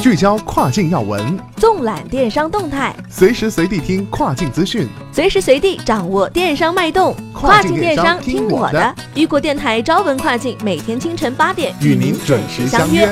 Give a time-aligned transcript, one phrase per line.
[0.00, 7.14] 聚焦跨境要闻，纵览电商动态，随时随地听跨境资讯，随时随地掌握电商脉动。
[7.34, 13.06] 跨境电商听我的，雨果电台朝闻跨境，每天清晨八点与您准时相约。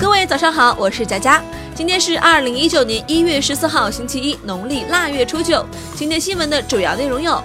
[0.00, 1.40] 各位早上好，我是佳佳。
[1.76, 5.64] 今天是二零一九年一月十四号，星期一，农历腊月初九。
[5.94, 7.40] 今天新闻的主要内容有。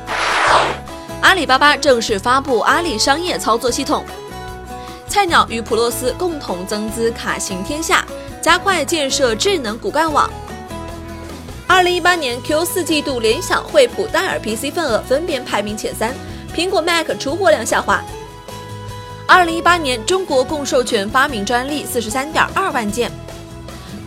[1.21, 4.05] 阿里巴巴正式发布阿里商业操作系统，
[5.07, 8.05] 菜鸟与普洛斯共同增资卡行天下，
[8.41, 10.29] 加快建设智能骨干网。
[11.67, 16.15] 二零一八年 Q 四季度，联想、惠普、戴尔 PC 份额分别排名前三，
[16.55, 18.01] 苹果 Mac 出货量下滑。
[19.27, 23.11] 二零一八年，中国共授权发明专利四十三点二万件。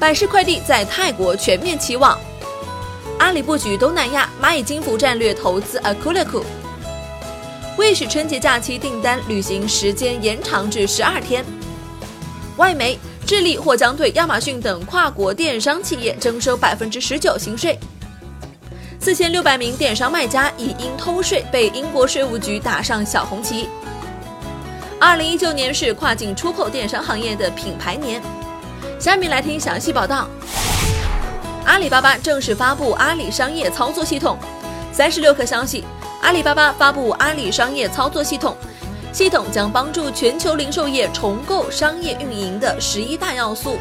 [0.01, 2.19] 百世快递在泰国全面起网。
[3.19, 6.43] 阿里布局东南亚，蚂蚁金服战略投资 Akuleku。
[7.79, 11.45] 为使春节假期订单旅行时间延长至十二天。
[12.59, 17.79] 外媒，智利或将对亚马逊等跨国电商企业征收百分之十九新税。
[19.01, 23.69] 四千六百名电商卖家已因偷税被英国税务局打上小红旗。
[25.01, 28.23] 二零一九年是跨境出口电商行业的品牌年。
[29.01, 30.29] 下面来听详细报道。
[31.65, 34.39] 阿里巴巴正式发布阿里商业操作系统。
[34.93, 35.85] 三十六氪消息。
[36.23, 38.57] 阿里巴巴发布阿里商业操作系统，
[39.13, 43.77] 系统将帮助全球零售业重构商业运营的十一大要素。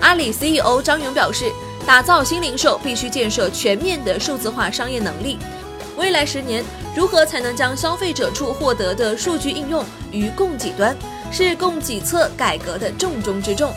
[0.00, 1.52] 阿里 CEO 张勇表示，
[1.86, 5.38] 打造新零售必须建设全面的数字化商业能力。
[5.98, 6.64] 未来十年，
[6.96, 10.96] 如何才能将消费者处获得的数据应用于供给端，
[11.30, 13.70] 是供给侧改革的重中之重。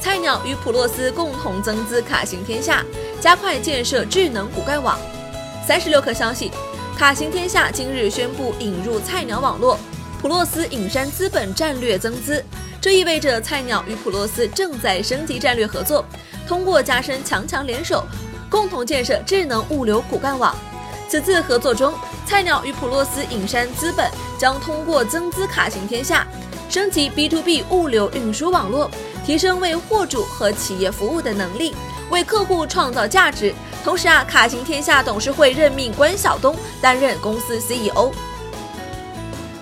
[0.00, 2.82] 菜鸟与普洛斯共同增资卡行天下，
[3.20, 4.98] 加快建设智能骨干网。
[5.64, 6.50] 三十六氪消息，
[6.98, 9.78] 卡行天下今日宣布引入菜鸟网络，
[10.20, 12.44] 普洛斯隐山资本战略增资，
[12.80, 16.04] 这意味着菜鸟与普洛斯正在升级战略合作，
[16.48, 18.04] 通过加深强强联手，
[18.50, 20.54] 共同建设智能物流骨干网。
[21.08, 21.94] 此次合作中，
[22.26, 26.26] 菜鸟与普洛斯隐山资本将通过增资卡行天下，
[26.68, 28.90] 升级 B to B 物流运输网络，
[29.24, 31.72] 提升为货主和企业服务的能力，
[32.10, 33.54] 为客户创造价值。
[33.84, 38.12] 同时啊，卡行天下董事会任命关晓东担任公司 CEO。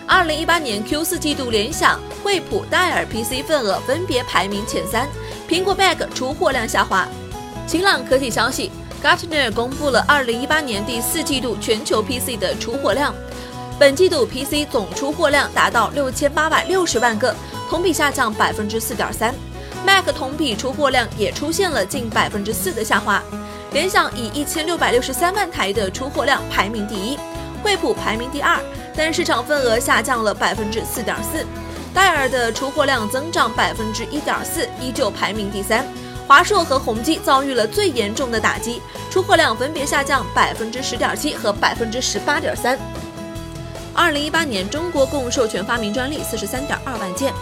[0.06, 5.08] 二零一八年 Q 四季度，联想、惠普、戴尔 PC 份额分别排名前三，
[5.48, 7.08] 苹果 Mac 出货量下滑。
[7.66, 8.70] 晴朗科技消息
[9.02, 13.14] ，Gartner 公布了二零一八年第四季度全球 PC 的出货量，
[13.78, 17.34] 本季度 PC 总出货量达到六千八百六十万个，
[17.70, 19.34] 同比下降百分之四点三
[19.86, 23.22] ，Mac 同比出货量也出现了近百分之四的下滑。
[23.72, 27.16] 联想以一千六百六十三万台的出货量排名第一，
[27.62, 28.58] 惠普排名第二，
[28.96, 31.46] 但市场份额下降了百分之四点四。
[31.94, 35.86] 戴尔的出货量增长百分之一点四，依旧排名第三。
[36.26, 42.78] 华硕和宏基遭遇了最严重的打击，出货量分别下降百分之十点七和百分之十八点三。
[43.94, 47.32] 二零一八年，中国共授权发明专利四十三点二万件。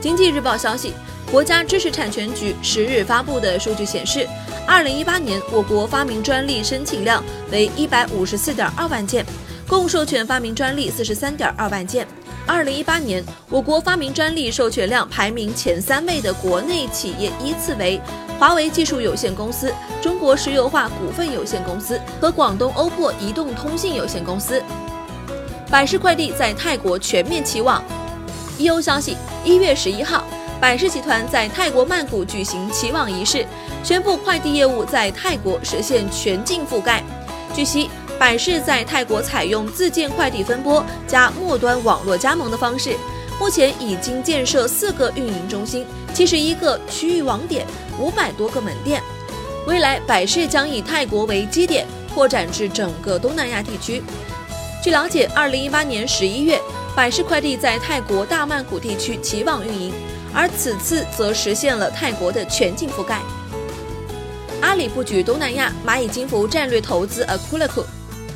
[0.00, 0.94] 经济日报消息，
[1.32, 4.28] 国家知识产权局十日发布的数据显示。
[4.66, 9.24] 二零一八年，我国发明专利申请量为一百五十四点二万件，
[9.66, 12.06] 共授权发明专利四十三点二万件。
[12.46, 17.98] 二零一八年，我国发明专利授权量排名前三位的国内企业依次为
[18.38, 19.72] 华为技术有限公司、
[20.02, 24.62] 中国石油化股份有限公司和广东欧珀移动通信有限公司。
[25.70, 27.82] 百世快递在泰国全面起网。
[28.58, 29.16] 一欧消息，
[29.46, 30.22] 一月十一号。
[30.62, 33.44] 百世集团在泰国曼谷举行起网仪式，
[33.82, 37.02] 宣布快递业务在泰国实现全境覆盖。
[37.52, 42.94] 据悉，百世在泰国采用自建快递分拨加末端网络加盟的方式，
[43.40, 45.84] 目前已经建设四个运营中心、
[46.14, 47.66] 七十一个区域网点、
[47.98, 49.02] 五百多个门店。
[49.66, 51.84] 未来，百世将以泰国为基点，
[52.14, 54.00] 扩展至整个东南亚地区。
[54.80, 56.60] 据了解，二零一八年十一月，
[56.94, 59.92] 百世快递在泰国大曼谷地区起网运营。
[60.34, 63.20] 而此次则实现了泰国的全境覆盖。
[64.60, 67.84] 阿里布局东南亚，蚂蚁金服战略投资 Akuleku。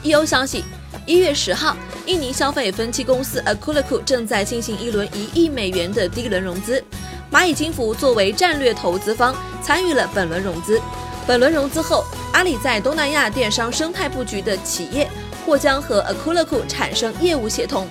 [0.03, 0.65] 一欧消息，
[1.07, 6.83] 一月十号，印尼消费分期公司 Akuleku 正在进行一轮一亿美元的 D 轮融资，
[7.33, 10.81] 蚂蚁金服作为战略投资方参与了本轮融资。
[11.27, 15.09] 本轮融资后，阿里在东南亚电商生态布局的企业
[15.45, 17.89] 或将和 Akuleku 产生业务协同。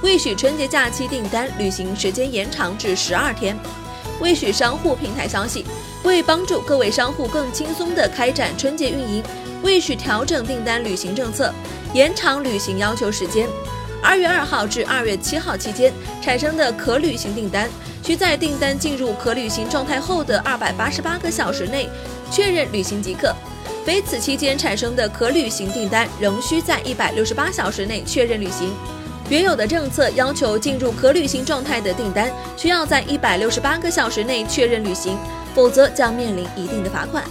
[0.00, 3.58] 为许春节假期订单旅行时间延长至十二天，
[4.20, 5.64] 为许商户平台消息，
[6.04, 9.22] 为帮助各位商户更轻松地开展春节运营，
[9.62, 11.52] 为许调整订单旅行政策，
[11.92, 13.48] 延长旅行要求时间。
[14.00, 15.92] 二月二号至二月七号期间
[16.22, 17.68] 产生的可履行订单，
[18.04, 21.88] 需在订单进入可履行状态后的二百八十八个小时内
[22.30, 23.34] 确认履行即可；
[23.84, 28.72] 非此期间产生的可履行订单，仍需在一百六十八小时内确认履行。
[29.30, 35.18] 原有的政策要求进入可履行状态的订单需要在一百六十八个小时内确认履行，
[35.54, 37.22] 否则将面临一定的罚款。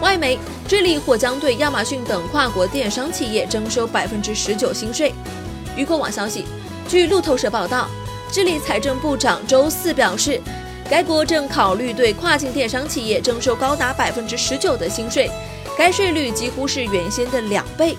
[0.00, 5.12] 外媒，智利或将对亚马逊等跨国电商企业征收百分之十九新税。
[5.76, 6.46] 雨果网消息，
[6.88, 7.86] 据路透社报道，
[8.32, 10.40] 智利财政部长周四表示，
[10.88, 15.30] 该国正考虑对跨境电商企业征收高达百分之十九的新税，
[15.76, 17.94] 该税率几乎是原先的两倍。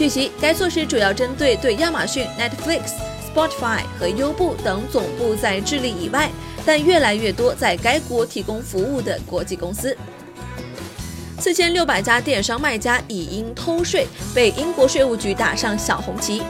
[0.00, 2.94] 据悉，该措施主要针对对亚马逊、Netflix、
[3.34, 6.30] Spotify 和优步等总部在智利以外，
[6.64, 9.94] 但越来越多在该国提供服务的国际公司。
[11.38, 16.42] 四千六百家电商卖家已因偷税被英国税务局打上小红旗。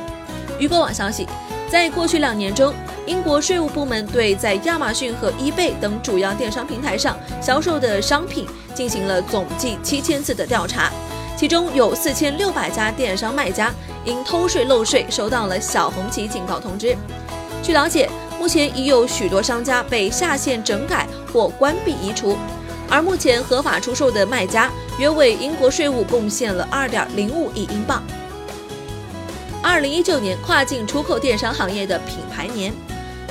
[0.61, 1.26] 雨果网消息，
[1.69, 2.73] 在过去两年中，
[3.05, 8.46] 英国税务部门对在亚马逊和 eBay 等主要电商平台上销售的商品
[8.76, 10.93] 进行了总计七千次的调查，
[11.41, 13.73] 其中有四千六百家电商卖家
[14.05, 16.95] 因偷税漏税收到了小红旗警告通知。
[17.63, 22.37] 据了解，目前已有许多商家被下线整改或关闭移除，
[22.91, 28.03] 而目前合法出售的卖家约为英国税务贡献了二点零五亿英镑。
[29.63, 32.71] 二零一九年跨境出口电商行业的品牌年，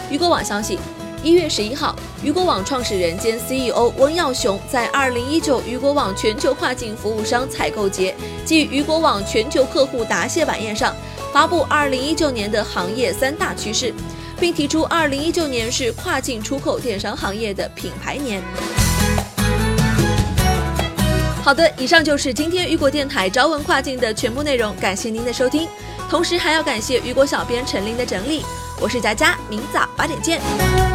[0.10, 0.80] 雨果网消息，
[1.22, 1.94] 一月十一号，
[2.24, 10.96] 雨果网创始人兼 CEO 温耀雄在二零一九雨果网全球跨境服务商采购节暨雨果网全球客户答谢晚宴上，
[11.34, 13.94] 发布二零一九年的行业三大趋势，
[14.40, 18.42] 并提出二零一九年是跨境出口电商行业的品牌年。
[21.44, 25.68] 好的，以上就是今天雨果电台朝闻跨境的全部内容，感谢您的收听。
[26.10, 28.46] 同时还要感谢雨果小编陈琳的整理，
[28.80, 30.89] 我是佳佳，明早八点见。